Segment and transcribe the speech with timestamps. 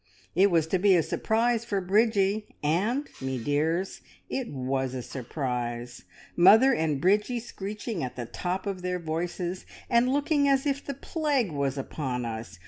[0.33, 6.05] It was to be a surprise for Bridgie, and, me dears, it was a surprise!
[6.35, 10.95] Mother and Bridgie screeching at the top of their voices, and looking as if the
[10.95, 12.57] plague was upon us.